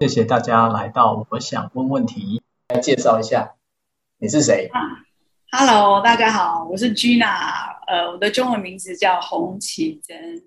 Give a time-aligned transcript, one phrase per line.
[0.00, 3.54] 谢谢大家来到，我想问问题，来介绍一下，
[4.18, 4.68] 你是谁
[5.50, 10.46] ？，Hello，大家好，我是 Gina，呃，我的中文名字叫洪启珍。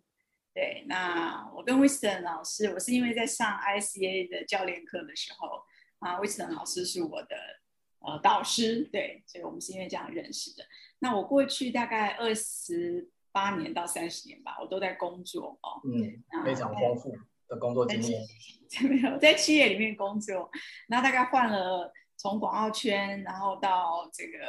[0.54, 5.64] 对，那我跟 Winston 老师，我是因为在上 ICA 的教练课的时候，
[6.00, 7.36] 啊，Winston 老师是我的
[8.00, 10.64] 呃导师，对，所以我们是因为这样认识的。
[11.00, 17.16] 那我过去大概二十八年到三十年吧，我都在工作哦，嗯，非常丰富
[17.48, 18.22] 的工作经验。
[18.90, 20.50] 没有在企业里面工作，
[20.88, 24.40] 然后大概换了从广告圈，然后到这个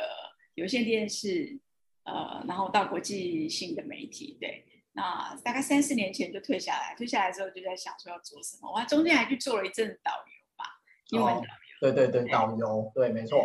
[0.55, 1.59] 有线电视，
[2.05, 4.65] 呃，然后到国际性的媒体，对。
[4.93, 8.69] 那大概三四年前就退下来，退下来之后就在想说要做什么。
[8.69, 10.65] 我还中间还去做了一阵导游吧，
[11.11, 11.47] 英文导游。
[11.81, 13.39] 对对，对，导游，对，没错，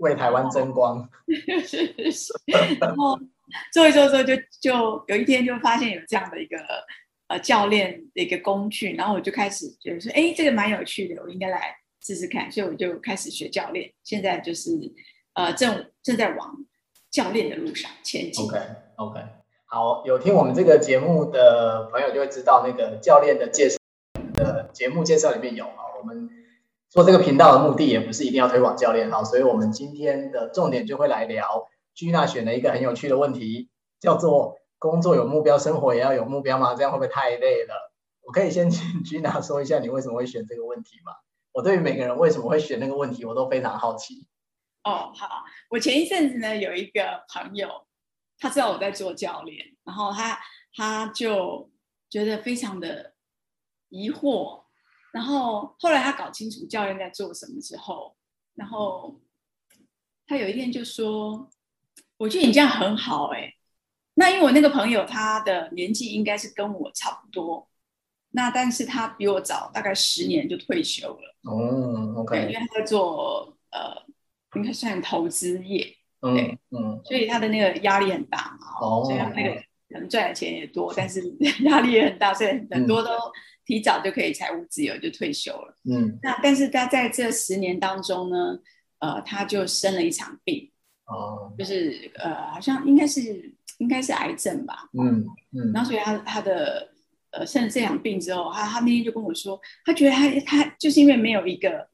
[0.00, 1.08] 为台湾争光。
[1.66, 2.34] 是是。
[2.78, 3.18] 然后
[3.72, 6.58] 做一做做，就就有一天就发现有这样的一个
[7.28, 13.90] 呃教练的一个工具，然后我就开始觉得说，哎，这个蛮有趣的，我应该来试试看，所以我就开始学教练。
[14.02, 14.70] 现在就是
[15.34, 16.56] 呃正正在往
[17.10, 18.44] 教练的路上前进。
[18.44, 18.58] OK
[18.96, 19.20] OK。
[19.72, 23.76] 好，有听我们这个节目的朋友就会知道，那个教练的介绍
[24.34, 25.86] 的节目介绍里面有啊。
[26.00, 26.28] 我们
[26.90, 31.68] 做这个频道的目的也不是一定要推广教练哈，所以我们今天的重点就会来聊。
[31.94, 36.74] Gina 选了一个很有趣的问题，叫做“工作有目标，生活也要有目标吗？
[36.74, 37.92] 这样会不会太累了？”
[38.26, 41.12] 我可以先请 Gina 说一下你为什么会选这个问题吗？
[41.52, 44.26] 我对于每个人为什么会选那个问题，我都非常好奇。
[44.82, 47.68] 哦，好，我前一阵子呢有一个朋友。
[48.42, 50.38] 他知道我在做教练，然后他
[50.74, 51.70] 他就
[52.08, 53.12] 觉得非常的
[53.90, 54.62] 疑惑，
[55.12, 58.16] 然后后来他搞清楚教练在做什么之后，
[58.54, 59.20] 然后
[60.26, 61.48] 他有一天就说
[62.18, 63.54] ：“我觉得你这样很好哎。”
[64.14, 67.68] 那因为我那个朋友他的年纪应该是跟我差不多，
[68.30, 71.36] 那但是他比我早大概十年就退休了。
[71.44, 73.96] 哦，OK，因为他在做呃，
[74.56, 75.96] 应该算投资业。
[76.20, 79.54] 对，嗯，所以他的那个压力很大嘛，哦，所以他那个
[79.88, 81.22] 可能赚的钱也多，但是
[81.64, 83.10] 压力也很大，所以很多都
[83.64, 85.76] 提早就可以财务自由就退休了。
[85.84, 88.58] 嗯，那但是他在这十年当中呢，
[88.98, 90.70] 呃，他就生了一场病，
[91.06, 96.88] 哦，就是呃，好像应该是应该是癌症吧，嗯嗯，然后所以他他的
[97.30, 101.88] 呃生了这场病之后，他他那天就跟我说，他觉得他他就是因为没有一个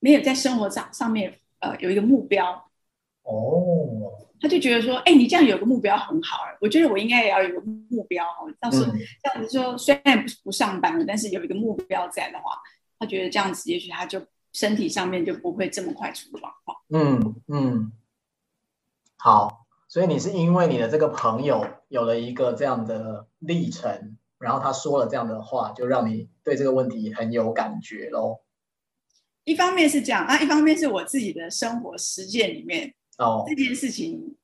[0.00, 2.64] 没有在生活上上面呃有一个目标。
[3.22, 8.52] 哦，他就觉得说，哎、欸，你这样有个目标很好，我觉得我应该也要有个目标哦。
[8.60, 12.58] 到时候这样子说，虽然不不上班了，但是有一个目标在的话，
[12.98, 14.20] 他觉得这样子，也许他就
[14.52, 16.76] 身体上面就不会这么快出状况。
[16.88, 17.92] 嗯嗯，
[19.16, 28.40] 好，所以你是因为你的这个朋友有了一个这样的历程，然后他说了这样的话，就让你对这个问题很有感觉喽。
[29.44, 32.94] 一方面是这样，啊一方面是我自己的生活实践里面。
[33.18, 34.36] 哦，这件事情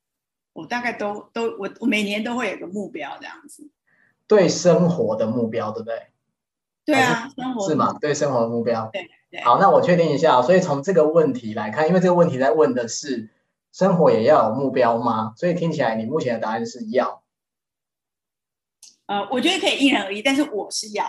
[0.52, 3.70] 我大概都都我我每年都会有个目标这样子，
[4.26, 6.08] 对生活的目标对不对？
[6.84, 7.96] 对啊，生活是吗？
[8.00, 8.90] 对生活的目标。
[8.92, 9.40] 对对。
[9.42, 13.30] 好，那我确定一下，所以从这个问题来看，因为这个问题在问的是
[13.72, 15.32] 生活也要有目标吗？
[15.36, 17.22] 所以听起来你目前的答案是要。
[19.06, 21.06] 呃，我觉得可以因人而异，但是我是要。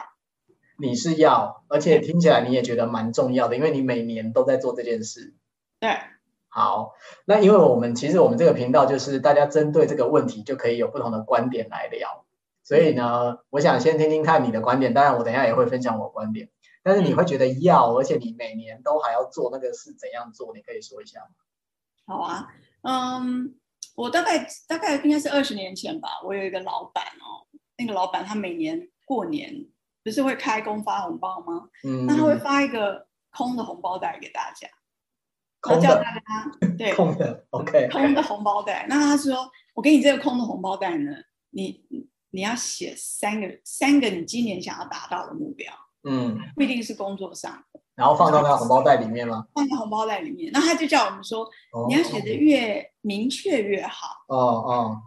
[0.77, 5.33] 你是要，而且听起来你也觉得蛮重要的，因为你每年都在做这件事。
[5.79, 5.97] 对。
[6.56, 6.94] 好，
[7.25, 12.25] 那因为我们其实我们这个频道就是大家针对这个问题就可以有不同的观点来聊，
[12.64, 16.50] 所以呢，我想先听听看你的观点，当然我等一下也会分享我观点，
[16.84, 20.53] 但是你会觉得要，而且你每年都还要做那个是怎样做？
[20.53, 21.28] 你可以说一下吗？
[22.06, 22.47] 好啊，
[22.84, 23.56] 嗯，
[23.96, 27.50] 我大概大概应该是二十年前吧，我有一个老板哦，
[27.80, 29.66] 那个老板他每年过年
[30.03, 31.68] 不是会开工发红包吗？
[31.84, 34.68] 嗯，那他会发一个空的红包袋给大家。
[35.69, 36.22] 我叫大家
[36.78, 38.85] 对空的，OK，空的红包袋。
[38.90, 41.11] 那他说：“我给你这个空的红包袋呢，
[41.52, 41.82] 你
[42.32, 45.72] 你要写三个三个你今年想要达到的目标，
[46.03, 47.64] 嗯，不一定是工作上，
[47.96, 49.46] 然后放到那个红包袋里面吗？
[49.53, 50.52] 放在红包袋里面。
[50.52, 54.08] 那他就叫我们说，哦、你要写的越明确越好。
[54.28, 55.02] 哦哦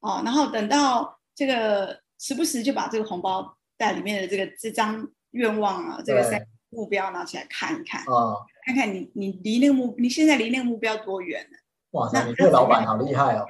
[0.00, 8.04] 哦，然后等到这个时不时就把这个红包袋里面的这个这张愿望啊，这个三个目标拿起来看一看。
[8.06, 8.44] 哦。
[8.64, 11.58] 看看你，你离那个目，你现在离那个目标多远了？
[11.90, 13.46] 哇塞，你这个老板好厉害哦！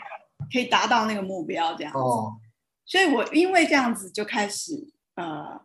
[0.52, 1.98] 可以达到那个目标这样子。
[1.98, 2.40] 哦，
[2.84, 5.60] 所以我因为这样子就开始，呃，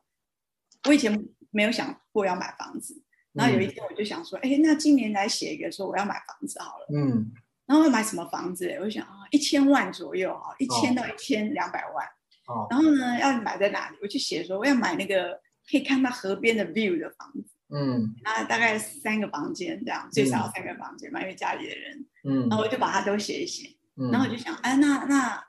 [0.87, 3.01] 我以前没有想过要买房子，
[3.33, 6.85] 然后有一天我就想说，哎、嗯，那今年来写一个说我要买房子好了。
[6.93, 7.31] 嗯，
[7.65, 8.69] 然后要买什么房子？
[8.79, 12.05] 我就想啊，一千万左右啊，一千到一千两百万。
[12.47, 12.67] 哦。
[12.69, 13.97] 然后呢，要买在哪里？
[14.01, 15.33] 我就写说我要买那个
[15.71, 17.55] 可以看到河边的 view 的房子。
[17.69, 18.15] 嗯。
[18.23, 22.05] 那，大概三个房间这样，最少三个房间嘛，嗯、因为家里的人。
[22.23, 22.47] 嗯。
[22.49, 23.75] 然后我就把它都写一写。
[23.95, 24.11] 嗯。
[24.11, 25.43] 然后我就想，哎，那那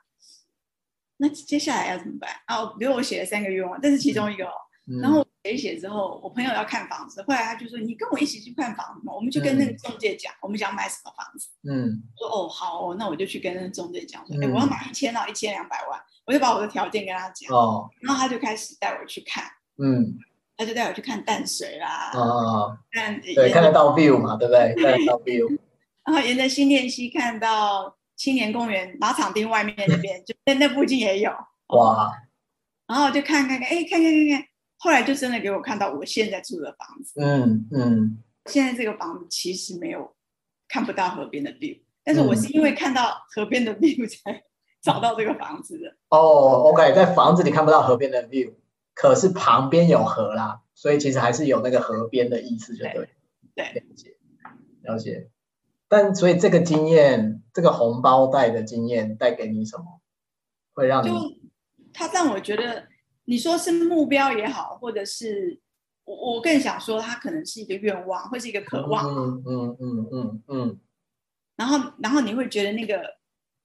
[1.17, 2.29] 那接下来要怎么办？
[2.45, 4.45] 啊，比如我写了三个愿望，这是其中一个。
[4.87, 5.25] 嗯、然后。
[5.45, 17.55] 写一写之后，我朋友要看房子，后来他就说：“你跟我一起去看房子嘛，我们就跟那个中介讲，嗯、我们想买什么房子。”嗯，说：“哦，好哦，那我就去跟那个中介讲说，哎、嗯，我要买一千到一千两百万，我就把我的条件跟他讲。
[17.55, 19.45] 哦，然后他就开始带我去看，
[19.81, 20.13] 嗯，
[20.59, 24.75] 他就带我去看淡水啦，哦，看对，看得到 view 嘛，对不对？
[24.83, 25.47] 看得到 view。
[26.03, 31.31] 然后沿着新店溪看到青年公园马场町外面那边，就在那附近也有。
[31.77, 32.11] 哇，
[32.87, 34.45] 然后就看看看，哎，看看看看。”
[34.81, 38.17] 后来就真的给我看到我现在住的房子，嗯嗯，
[38.47, 40.13] 现在这个房子其实没有
[40.67, 44.41] 看不到河边的 view，但是我是因为看到河边的 view 才
[44.81, 45.95] 找到这个房子的。
[46.09, 48.53] 哦，OK，在房子里看不到河边的 view，
[49.01, 53.09] 可是旁边有河啦，所以其实还是有那个河边的意思，就对。
[53.55, 54.17] 对，了解，
[54.81, 55.29] 了解。
[55.87, 60.01] 但所以这个经验，这个红包袋的经验带给你什么？
[60.73, 61.07] 会让你？
[61.07, 61.15] 就
[61.93, 62.87] 它让我觉得。
[63.25, 65.61] 你说是目标也好，或者是
[66.03, 69.05] 我我更想说，它可能是一个愿望，或是一个渴望。
[69.05, 70.79] 嗯嗯嗯嗯嗯。
[71.55, 73.03] 然后然后你会觉得那个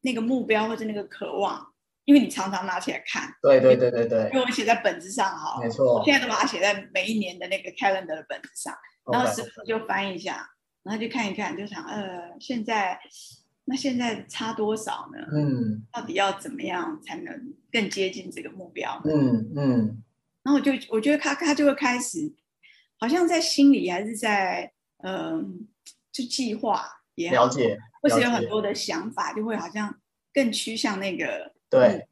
[0.02, 1.66] 那个目标或者那个渴望，
[2.05, 3.33] 因为你常常拿起来看。
[3.43, 4.31] 对对对对对。
[4.33, 5.61] 因为我写在本子上哈。
[5.61, 5.99] 没错。
[5.99, 8.75] 我现在都把它写在每一年的那个 calendar 的本子上，
[9.12, 10.49] 然后时不时就翻一下，
[10.83, 13.01] 然后就看一看，就想呃现在。
[13.67, 15.27] 那现在差多少呢？
[15.33, 19.01] 嗯，到底要怎么样才能更接近这个目标？
[19.06, 20.03] 嗯嗯。
[20.43, 22.31] 然后我就我觉得他他就会开始，
[23.01, 25.45] 好像在心里还是在嗯、呃，
[26.12, 29.99] 就计划也好，了解，或是有很多的想法，就会好像
[30.35, 31.54] 更趋向那个。
[31.70, 32.06] 对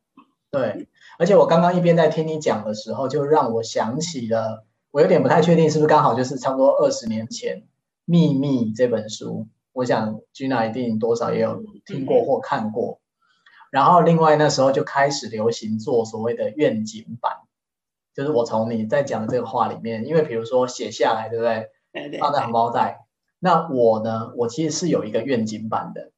[0.50, 0.88] 对，
[1.18, 7.58] 而且我刚刚一边在听你讲的时候，就让我想起了，我有点不太确定是不是刚好就是差不多二十年前
[8.04, 9.46] 《秘密》这本书。
[9.72, 13.00] 我想 Gina 一定多少也有听过或看过，
[13.70, 17.38] 然后另外那时候就开始流行做所谓的愿景版，
[18.14, 21.70] 就是我从你在讲的这个话里面，因为比如说写下来，对不对。
[22.18, 23.04] 放在红包袋。
[23.38, 24.32] 那我呢？
[24.38, 26.10] 我其实是有一个愿景版的，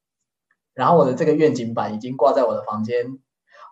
[0.73, 3.19] 然后我的这个愿景版已经挂在我的房间，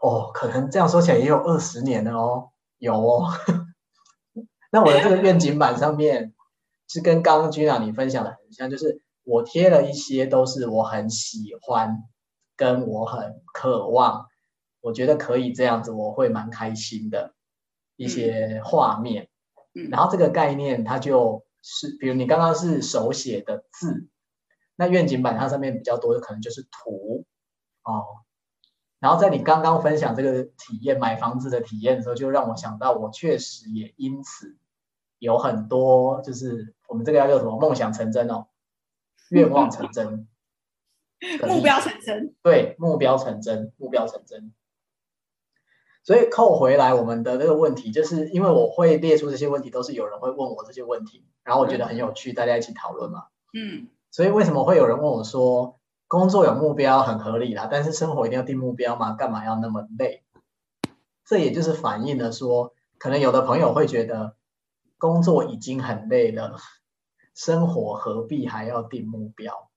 [0.03, 3.29] 哦，可能这样说起来也有二十年了哦，有哦。
[4.71, 6.35] 那我的这个愿景板上面
[6.89, 9.01] 是跟刚刚 Gina 你分享的很像，就是。
[9.25, 12.03] 我贴了一些都是我很喜欢，
[12.57, 14.27] 跟我很渴望，
[14.81, 17.33] 我觉得可以这样子，我会蛮开心的
[17.95, 19.29] 一些画面。
[19.75, 24.09] 嗯，然后这个概念它就是，比如你刚刚是手写的字，
[24.75, 27.25] 那愿景板它上面比较多的可能就是图
[27.85, 28.05] 哦。
[29.03, 34.57] 然后在你刚刚分享这个体验买房子的体验的时候，就让我想到我确实也因此
[35.19, 38.47] 有很多，就是我们这个要叫什么梦想成真哦。
[39.31, 40.29] 愿望成真，
[41.49, 44.53] 目标成真，对，目标成真，目标成真。
[46.05, 53.25] 所以扣回来，我们的这个问题，就是因为我会列出这些问题，都是有人会问我这些问题，然后我觉得很有趣，大家一起讨论嘛。
[53.53, 53.89] 嗯。
[54.13, 55.81] 所以为什么会有人问我说，
[56.13, 59.15] 工作有目标很合理啦，但是生活一定要定目标吗？
[59.15, 60.23] 干嘛要那么累？
[61.25, 64.37] 这也就是反映了说，可能有的朋友会觉得
[64.99, 66.59] 工作已经很累了。
[67.35, 69.71] 生活何必还要定目标？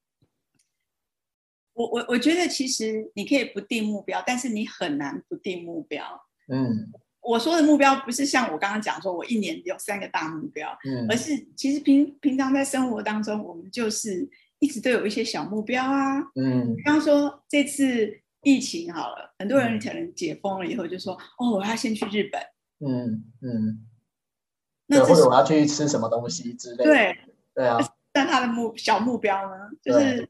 [1.72, 6.04] 我我我觉得其实你可以不定目标，但是你很难不定目标。
[6.50, 16.20] 嗯，我说的目标不是像我刚刚讲说，我一年有三个大目标，嗯，而是其实平平常在生活当中，我们就是一直都有一些小目标啊。
[16.36, 22.42] 嗯，比方说这次疫情好了，很多人可能解封了以后就说，哦，我要先去日本。
[22.80, 23.86] 嗯嗯，
[24.88, 26.84] 那或者我要去吃什么东西之类的。
[26.84, 27.18] 对。
[27.56, 27.78] 对啊，
[28.12, 30.30] 但他的目小目标呢，就是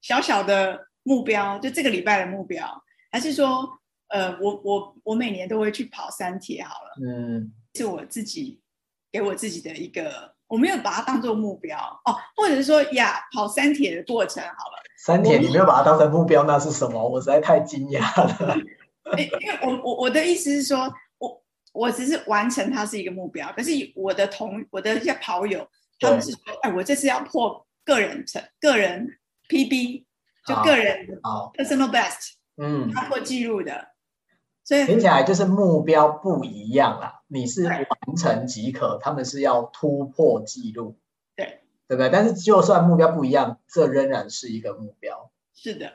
[0.00, 2.66] 小小的目标，就这个礼拜的目标，
[3.10, 3.68] 还是说，
[4.08, 8.62] 呃，我我我每年都会去跑三铁好了，嗯，是我自己
[9.10, 17.02] 给我自己的一个，我没有把它当做目标哦，或者是说呀，跑三铁的过程好了，三铁你没有把它当成目标，那是什么？
[17.02, 18.54] 我实在太惊讶了。
[19.16, 21.42] 因为我我我的意思是说，我
[21.72, 25.66] 我只是完成它是一个目标，可是我的同我的一些跑友。
[25.98, 29.08] 他们是说，哎，我这次要破个人成个人
[29.48, 30.04] PB，
[30.46, 31.06] 就个人
[31.56, 33.88] personal best，嗯，要破纪录的，
[34.72, 37.20] 所以听起来就是目标不一样啦。
[37.28, 37.86] 你是完
[38.16, 40.96] 成即可，他们是要突破记录，
[41.36, 42.08] 对，对不对？
[42.08, 45.30] 但是就算目标不一样，这仍然是一个目标。
[45.52, 45.92] 是的。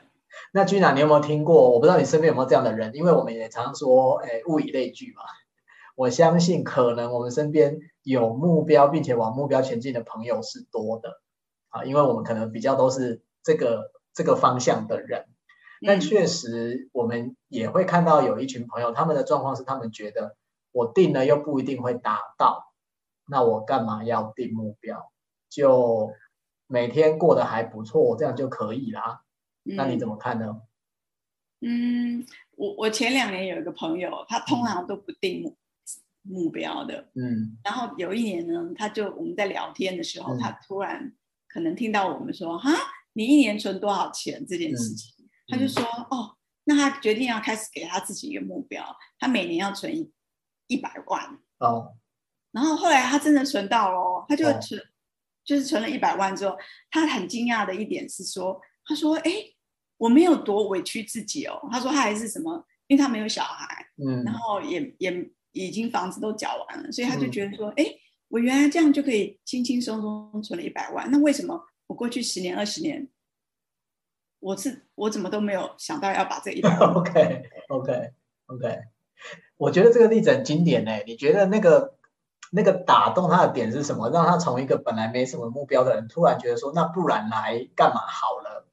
[0.52, 1.72] 那 Gina，你有没有听过？
[1.72, 5.22] 我不知道你身边有没有这样的人，因为我们也常常说，哎，物以类聚嘛。
[5.96, 11.20] 我相信，可能我们身边有目标并且往目标前进的朋友是多的
[11.70, 15.24] 啊，因为我们可能比较都是这个这个方向的人。
[15.86, 20.36] 但确实，我们也会看到有一群朋友，他们的状况是，他们觉得
[20.72, 22.72] 我定了又不一定会达到，
[23.28, 25.12] 那我干嘛要定目标？
[25.48, 26.12] 就
[26.66, 29.22] 每天过得还不错，这样就可以啦。
[29.62, 30.62] 那你怎么看呢？
[31.60, 32.24] 嗯，
[32.56, 35.56] 我我前两年有一个朋友，他通常都不定目
[36.22, 37.08] 目标的。
[37.14, 37.58] 嗯。
[37.64, 41.12] 然后有一年呢，他就我们在聊天的时候，嗯、他突然
[41.48, 42.70] 可能听到我们说：“哈，
[43.12, 45.14] 你一年存多少钱？”这件事情。
[45.48, 48.84] 嗯他就说：“哦，那他决定要开始给他自己一个目标，
[49.18, 50.12] 他每年要存一
[50.66, 51.38] 一百万。
[51.58, 51.96] 哦，
[52.52, 54.84] 然后后来他真的存到了，他就存，哦、
[55.44, 56.56] 就是存了一百万之后，
[56.90, 59.32] 他很惊讶的一点是说，他说：‘哎，
[59.96, 73.08] 我没有多委屈自己哦。’他说他还是什么，因为他没有小孩，嗯，然后也也已经房子都缴完了，所以他就觉得说：‘哎、嗯，我原来这样就可以轻轻松松存了一百万，那为什么我过去十年二十年？’
[74.40, 78.12] 我是我怎么都没有想到要把这一 百 OK OK
[78.46, 78.78] OK，
[79.56, 80.92] 我觉得这个例子很经典呢。
[81.06, 81.96] 你觉得那个
[82.52, 84.10] 那个打动他的点是什么？
[84.10, 88.66] 让他从一个本来没什么目标的人，突然觉得说，那不然来干嘛好了？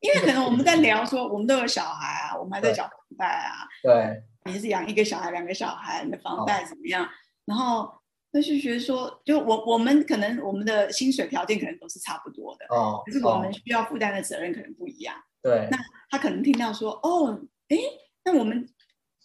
[0.00, 3.68] 因为可能我们在聊说，我们都有小孩啊，我们还在缴房贷啊。
[3.82, 7.04] 对，你是养一个小孩，两个小孩，你的房贷怎么样？
[7.04, 7.08] 哦、
[7.44, 8.01] 然后。
[8.34, 15.14] 那是觉得说，就我我们可能我们的薪水条件可能都是差不多的，哦，可是我们需要负担的责任可能不一样。
[15.42, 15.76] 对，那
[16.08, 17.76] 他可能听到说，哦，哎，
[18.24, 18.66] 那我们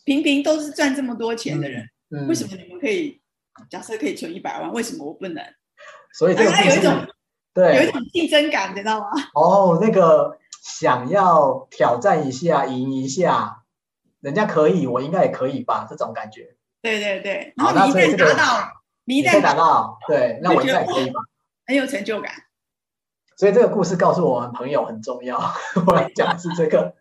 [0.04, 3.22] 平平都是赚这么多钱的人，嗯嗯、为什么你们可以
[3.70, 5.42] 假设可以存一百万，为什么我不能？
[6.18, 7.08] 所以这个他有一种
[7.54, 9.08] 对有一种竞争感，你知道吗？
[9.36, 13.64] 哦，那个想要挑战一下，赢一下，
[14.20, 15.88] 人家可以，我应该也可以吧？
[15.90, 16.58] 这种感觉。
[16.82, 18.74] 对对对，然后你一旦达到。
[19.08, 21.22] 你可以达到，对，那我应该也可以吗？
[21.66, 22.30] 很有成就感。
[23.38, 25.40] 所以这个故事告诉我们，朋友很重要。
[25.88, 26.94] 我来讲的是这个，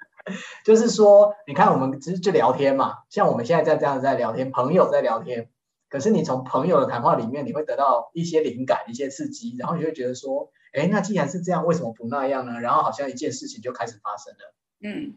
[0.65, 5.51] 就是说，你看我们只是就聊天嘛，像我们现在在这样在聊天，朋友在聊天。
[5.89, 12.61] 可是你从朋友的谈话里面，你会得到一些灵感、一些刺激，然后你就会觉得说，哎，那既然是这样，为什么不那样呢？
[12.61, 15.17] 然后好像一件事情就开始发生了，嗯，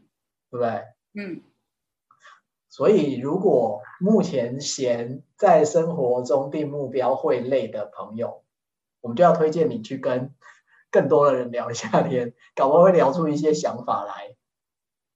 [0.50, 0.84] 对不对？
[1.14, 1.44] 嗯。
[2.70, 8.44] 所以，如果目前嫌在生活中定目标会累的朋友，
[9.02, 10.32] 我们就要推荐你去跟
[10.92, 14.36] 更多的人聊一下天，搞不好会聊出一些想法来。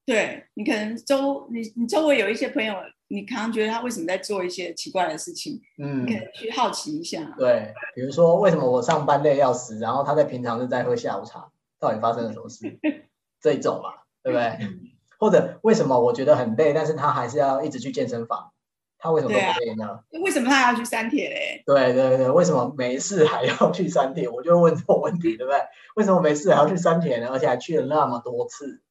[0.06, 2.76] 对，你可能周你你周围有一些朋友，
[3.08, 7.34] 你可能觉得他为什么在做一些奇怪的事情，嗯，你可能去好奇一下。
[7.38, 12.80] 对，比如说为什么我上班累要死，然后他在平常是在喝下午茶，到底发生了什么事？
[13.40, 13.92] 这一种嘛，
[14.24, 14.93] 对不对？
[15.20, 18.52] 或者为什么我觉得很累，但是他还是要一直去健身房？
[18.98, 19.86] 他为什么不累呢？
[19.86, 21.62] 啊、为什么他要去删帖嘞？
[21.66, 24.30] 对对对，为什么没事还要去删帖？
[24.30, 25.60] 我就问这种问题，对不对？
[25.96, 27.28] 为什么没事还要去删帖呢？
[27.30, 28.82] 而且还去了那么多次，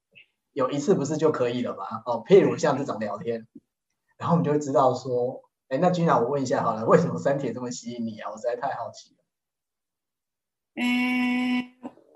[0.52, 2.02] 有一次不是就可以了吗？
[2.04, 3.46] 哦，譬如像这种聊天，
[4.18, 8.30] 然后我们就会知道说，哎，那 Gina，我问一下好了，为什么删帖这么吸引你啊？
[8.30, 9.24] 我实在太好奇了。
[10.74, 10.84] 嗯，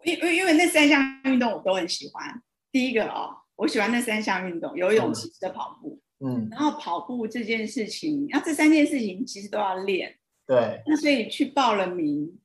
[0.05, 2.43] 因为因为那三项运动我都很喜欢。
[2.71, 3.39] 第一个哦。
[3.57, 6.01] 我喜欢那三项运动：游泳、骑车、跑步。
[6.19, 10.17] 嗯，然后跑步这件事情，那这三件事情其实都要练。
[10.47, 10.81] 对。
[10.87, 12.39] 那所以去报了名，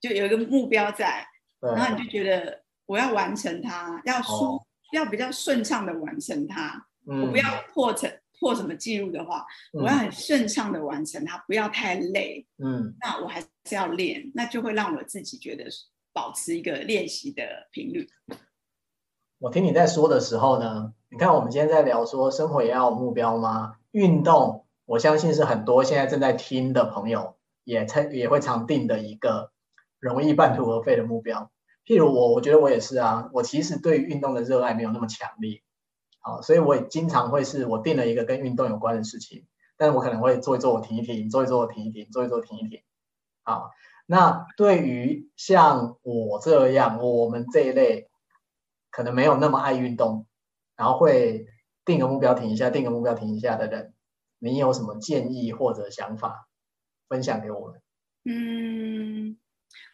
[0.00, 1.26] 就有一个目标在，
[1.60, 6.86] 然后你就觉得我要完成它，要舒，哦、要比较顺畅的完成它。
[7.06, 7.20] 嗯。
[7.20, 7.44] 我不要
[7.74, 9.44] 破成破什么记录的话，
[9.74, 12.46] 嗯、我要很顺畅的完成它，不要太累。
[12.64, 12.96] 嗯。
[12.98, 15.66] 那我还是要练，那就会让我自己觉得
[16.14, 18.08] 保持一个练习的频率。
[19.42, 23.74] 我听你在说的时候呢，你看我们今天在聊说生活也要有目标吗？
[23.90, 27.34] 运动，我相信是很多现在正在听的朋友
[27.64, 29.50] 也常也会常定的一个
[29.98, 31.50] 容易半途而废的目标。
[31.84, 35.60] 譬如我，我觉得我也是啊，我其实对运动的热爱没有那么强烈，
[36.20, 39.46] 好，所以我也经常会是我定了一个跟运动有关的事情，
[39.76, 42.82] 但是我可能会做一做，我停一停，做一做，我停一停，做一做，停一停。
[43.42, 43.72] 好，
[44.06, 48.08] 那对于像我这样，我们这一类。
[48.92, 50.26] 可能没有那么爱运动，
[50.76, 51.46] 然后会
[51.84, 53.94] 定个目标停一下，定个目标停一下的人，
[54.38, 56.48] 你有什么建议或者想法
[57.08, 57.82] 分享给我们？
[58.24, 59.38] 嗯，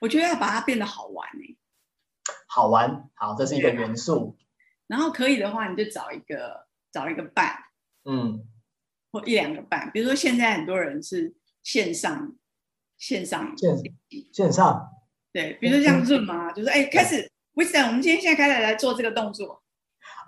[0.00, 1.56] 我觉得要把它变得好玩哎，
[2.48, 4.36] 好玩，好，这是一个元素。
[4.88, 7.56] 然后可以的话，你就找一个找一个伴，
[8.04, 8.44] 嗯，
[9.12, 9.90] 或一两个伴。
[9.94, 12.36] 比如说现在很多人是线上
[12.98, 13.76] 线上线
[14.32, 14.90] 线上，
[15.32, 17.30] 对，比如说像 Zoom 嘛，就是哎开始。
[17.58, 19.60] Wisdom，我们今天现在开始来做这个动作。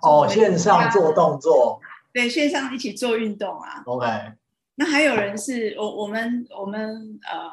[0.01, 1.79] 哦，线上做动作。
[2.11, 3.81] 对，线上一起做运动啊。
[3.85, 4.05] OK。
[4.75, 7.49] 那还有人是我我们我们呃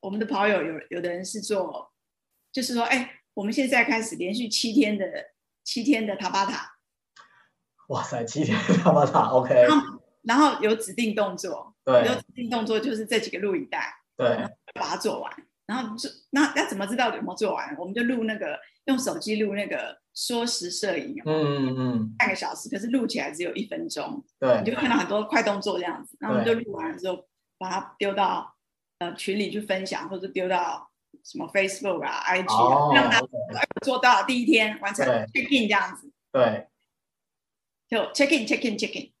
[0.00, 1.90] 我们的跑友有有的人是做，
[2.52, 5.06] 就是说，哎，我们现在开始连续七天的
[5.64, 6.74] 七天的塔巴塔。
[7.88, 9.66] 哇塞，七天的塔巴塔，OK。
[10.24, 15.32] 然后有指定动作，对，有指定动作就是这几个录影带，对，把它做完。
[15.64, 17.74] 然后就那要怎么知道有没有做完？
[17.78, 18.58] 我们就录那个
[18.90, 26.16] 用手机录那个缩时摄影，嗯嗯嗯，半个小时，可是录起来只有一分钟，对，你就看到很多快动作这样子。
[26.20, 27.24] 然后我们就录完了之后，
[27.56, 28.54] 把它丢到
[28.98, 30.90] 呃群里去分享，或者丢到
[31.24, 33.20] 什么 Facebook 啊、IG 啊，哦、让他
[33.82, 36.10] 做到第一天完成 check in 这样子。
[36.32, 36.66] 对，
[37.88, 39.12] 就 check in check in check in。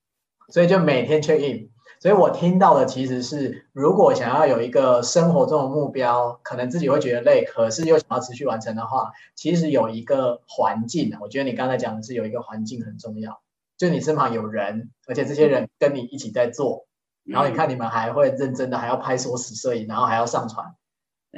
[0.48, 13.42] 所以就每天 check in，所以我听到的其实是，如果想要有一个生活中的目标，可能自己会觉得累，可是又想要持续完成的话，其实有一个环境，我觉得你刚才讲的是有一个环境很重要，
[13.76, 16.86] 就你身旁有人，而且这些人跟你一起在做，
[17.22, 20.74] 然后你看你们还会认真的还要拍缩时摄影，然后还要上传，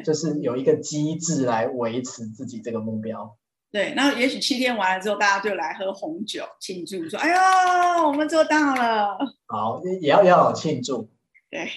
[0.04, 3.36] 就是有一个机制来维持自己这个目标。
[3.72, 9.16] 对，然后也许七天完了之后，大家就来喝红酒庆祝，说：“哎呀，我们做到了。”
[9.48, 11.08] 好，也要要有庆祝。
[11.50, 11.70] 对，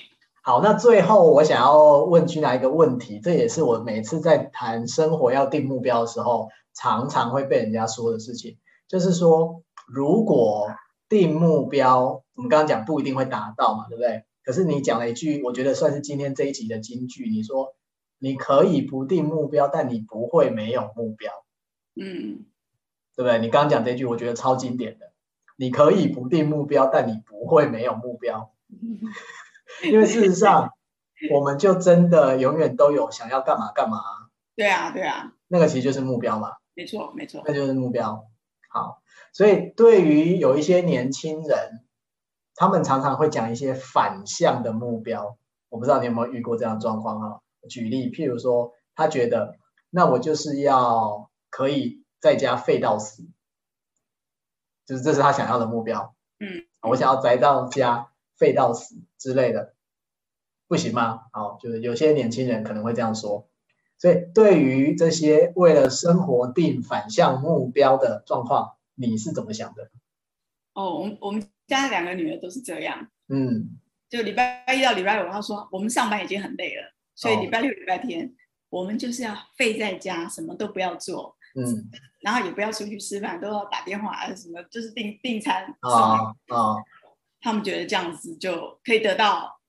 [0.44, 8.58] 好，那最后我想要问 Gina 一个问题，这也是我每次在谈生活要定目标的时候，常常会被人家说的事情，
[8.90, 10.68] 就是说，如果
[11.08, 14.26] 定目标，我们刚刚讲不一定会达到嘛，对不对？
[14.44, 17.74] 可是你讲了一句，我觉得算是今天这一集的金句，你说
[18.20, 21.32] 你可以不定目标，但你不会没有目标。
[21.96, 22.46] 嗯，
[23.16, 23.40] 对不对？
[23.40, 25.12] 你刚刚讲这句，我觉得超经典的。
[25.58, 28.52] 你可以不定目标，但你不会没有目标。
[29.84, 30.72] 因为事实上，
[31.32, 34.00] 我们就真的永远都有想要干嘛干嘛。
[34.56, 35.34] 对啊，对啊。
[35.48, 36.52] 那个其实就是目标嘛。
[36.74, 37.42] 没错，没错。
[37.46, 38.28] 那就是目标。
[38.70, 41.86] 好，所以对于有一些年轻人，
[42.56, 45.38] 他们常常会讲一些反向的目标。
[45.70, 47.40] 我不知道你有没有遇过这样的状况啊？
[47.70, 49.56] 举例，譬如说，他觉得，
[49.90, 51.30] 那我就是要。
[51.56, 53.24] 可以在家废到死，
[54.86, 56.14] 就是这是他想要的目标。
[56.38, 59.74] 嗯，我想要宅到家废到死之类的，
[60.68, 61.22] 不行吗？
[61.32, 63.48] 好，就是有些年轻人可能会这样说。
[63.98, 69.90] 所以对于这些为了生活定反向目标的状况，你是怎么想的？
[70.74, 73.08] 哦，我们我们家两个女儿都是这样。
[73.30, 78.32] 嗯，就礼拜一到礼拜五，她说我们上班已经很累了，所以礼拜六、礼拜天、哦、
[78.72, 81.35] 我们就是要废在家，什么都不要做。
[81.56, 81.90] 嗯，
[82.22, 86.76] 然后也不要出去吃饭，都要打电话啊什么，就是订订餐啊啊。
[87.42, 89.60] 他们觉得这样子就可以得到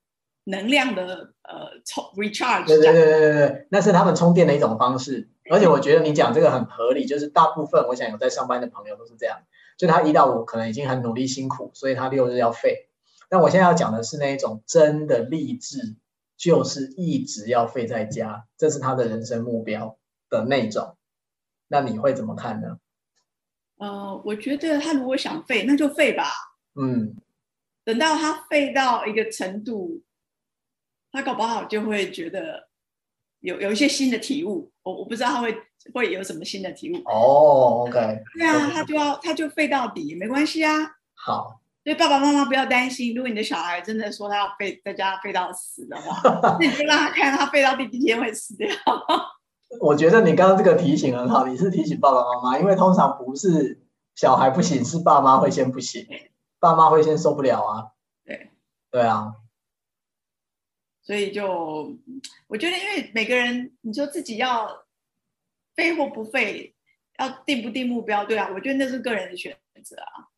[0.44, 2.66] 能量的呃充 recharge。
[2.66, 5.28] 对对对对对，那是他们充电的一种方式。
[5.50, 9.38] 而且我觉得你讲这个很合理，就是大部分我想有在上班的朋友都是这样，
[9.76, 12.88] 就他一到五可能已经很努力辛苦，所以他六日要废。
[13.28, 15.96] 但我现在要讲的是那一种真的励志，
[16.36, 19.98] 就是一直要废在家，这是他的人生目标
[20.30, 20.96] 的那种。
[21.68, 22.78] 那你会怎么看呢？
[23.78, 26.32] 呃，我觉得他如果想废，那就废吧。
[26.80, 27.14] 嗯，
[27.84, 30.02] 等到他废到一个程度，
[31.12, 32.68] 他搞不好就会觉得
[33.40, 34.72] 有有一些新的体悟。
[34.82, 35.54] 我我不知道他会
[35.92, 36.96] 会有什么新的体悟。
[37.04, 38.18] 哦，OK。
[38.38, 40.72] 对啊，他就要他就废到底，没关系啊。
[41.12, 46.18] 好，所以爸爸妈妈不要担心，如果你的小孩真的说他要废在家废到死的话，
[46.60, 48.68] 那你就让他看他废到第几天会死掉。
[49.80, 53.82] 我觉得你刚刚这个提醒很好，你是提醒爸爸妈妈，因为通常不是
[54.14, 56.06] 小孩不行，是爸妈会先不行，
[56.58, 57.92] 爸妈会先受不了啊。
[58.24, 58.50] 对，
[58.90, 59.34] 对啊。
[61.02, 61.96] 所以就
[62.46, 64.84] 我觉得，因为每个人，你说自己要
[65.74, 66.74] 废或不废，
[67.18, 70.30] 要定不定目标，对啊，我觉得那是个人的选择啊。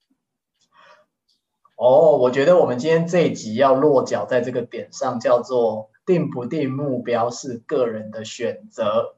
[1.76, 9.16] 哦，我觉得我们今天这一集要落脚在这个点上，叫做定不定目标是个人的选择。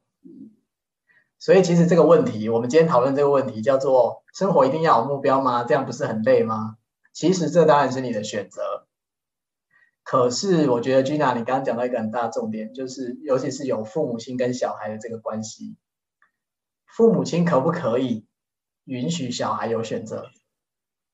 [1.39, 5.65] 所以其实这个问题，我们今天讨论这个问题叫做生活一定要有目标吗？
[5.65, 6.77] 这样不是很累吗？
[7.13, 8.87] 其实这当然是你的选择。
[10.03, 15.77] 可是我觉得 Gina，你刚刚讲到一个很大的重点，就是尤其是有父母亲跟小孩的这个关系，
[16.85, 18.27] 父母亲可不可以
[18.85, 20.27] 允许小孩有选择？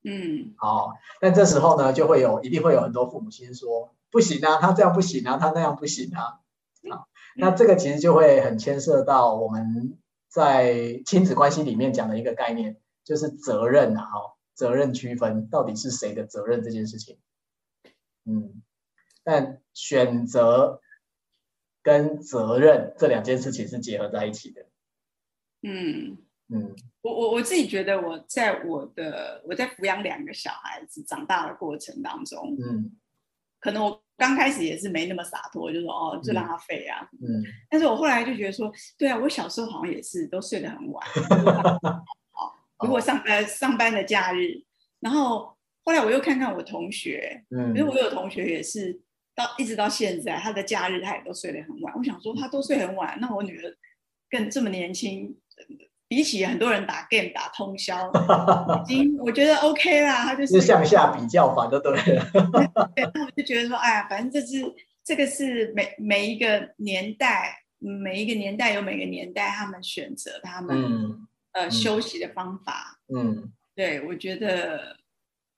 [0.03, 6.39] 嗯，好，但这时候呢，就会有一定会有很多父母亲说不行啊，他这样不行啊，他那样不行啊。
[7.39, 9.97] 好，那这个其实就会很牵涉到我们
[10.27, 17.19] 在亲子关系里面讲的一个概念，就是责任啊，哈，责任区分到底是谁的责任这件事情。
[18.25, 18.61] 嗯，
[19.23, 20.81] 但选择
[21.81, 24.65] 跟责任这两件事情是结合在一起的。
[25.61, 26.17] 嗯，
[26.49, 32.97] 嗯，我我我自己觉得我在我的我在抚养两个小孩子长大的过程当中，嗯，
[33.59, 41.07] 可能我刚开始也是没那么洒脱，就说哦，就让他废啊，嗯，但是我后来就觉得说，对啊，我小时候好像也是都睡得很晚，
[42.83, 44.63] 如果上呃上班的假日，
[44.99, 48.99] 然后后来我又看看我同学，嗯，因为我有同学也是
[49.35, 53.77] 到一直到现在，他的假日他也都睡得很晚，我想说他都睡很晚，那我女儿
[54.29, 55.37] 更这么年轻。
[56.07, 58.11] 比起很多人打 game 打通宵，
[58.87, 60.23] 已经我觉得 OK 啦。
[60.23, 62.25] 他就是向下比较法就对了。
[62.95, 72.99] 对，那我就觉得说，哎呀，反正这是这个是每每一个年代，每一个年代有每个年代他们选择他们、嗯、呃休息的方法。
[73.13, 74.97] 嗯，对，我觉得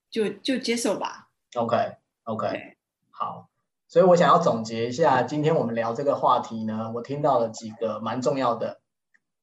[0.10, 1.30] 就就接受吧。
[1.56, 1.78] OK
[2.24, 2.76] OK，
[3.12, 3.48] 好。
[3.88, 8.82] 所以我想要总结一下，今天我们聊这个话题呢，我听到了几个蛮重要的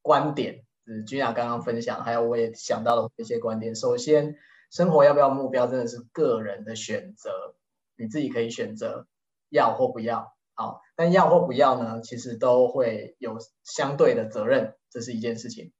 [0.02, 0.62] 观点。
[0.86, 3.74] 是 Gina 刚刚分享，还有我也想到了一些观点。
[3.74, 4.36] 首先，
[4.70, 7.56] 生活要不要目标，真的是个人的选择，
[7.96, 9.08] 你自己可以选择
[9.50, 10.32] 要或不要。
[10.54, 15.72] 好，但要或不要呢，其实都会有相对的责任，这是一件事情。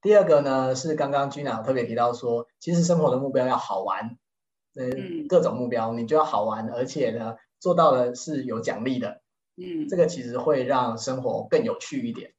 [0.00, 4.16] 第二个呢，是刚刚 Gina 特别提到说，其实生活的目标要好玩，
[4.74, 9.20] 嗯，各种目标你就要好玩，而且呢，做到了是有奖励的，
[9.56, 12.32] 嗯，这个其实会让生活更有趣一点。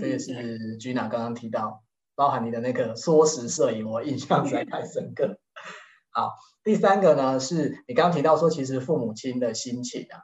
[0.00, 1.82] 这个是 Gina 刚刚提到，
[2.14, 5.38] 包含你的那个缩时摄影，我印象实在太深刻。
[6.10, 6.32] 好，
[6.64, 10.22] 第三个呢，是你刚刚提到说，其实父母亲的心情啊，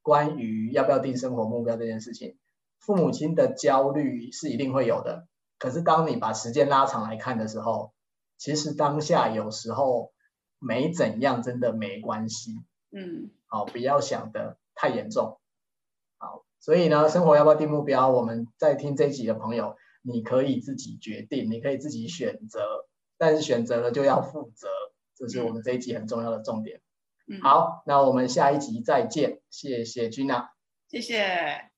[0.00, 2.38] 关于要不要定生活目标这件事情，
[2.78, 5.26] 父母亲的焦虑是一定会有的。
[5.58, 7.92] 可是当你把时间拉长来看的时候，
[8.38, 10.12] 其实当下有时候
[10.58, 12.52] 没怎样，真的没关系。
[12.90, 15.40] 嗯，好，不要想的太严重。
[16.62, 16.64] 好。
[16.64, 18.08] 所以呢，生活要不要定目标？
[18.08, 22.86] 我们在听这一集的朋友，你可以自己决定，你可以自己选择，
[23.18, 24.68] 但是选择了就要负责，
[25.16, 26.80] 这是我们这一集很重要的重点。
[27.26, 30.48] 嗯，好，那我们下一集再见，谢谢 Gina，
[30.88, 31.70] 谢谢。